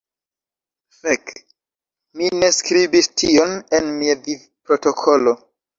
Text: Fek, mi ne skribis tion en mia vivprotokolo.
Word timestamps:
Fek, 0.99 1.29
mi 2.15 2.31
ne 2.41 2.51
skribis 2.61 3.13
tion 3.25 3.57
en 3.81 3.95
mia 4.01 4.21
vivprotokolo. 4.27 5.41